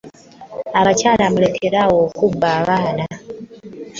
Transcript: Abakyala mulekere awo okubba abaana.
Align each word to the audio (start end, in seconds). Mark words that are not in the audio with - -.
Abakyala 0.79 1.25
mulekere 1.33 1.77
awo 1.83 1.97
okubba 2.07 2.47
abaana. 2.59 3.05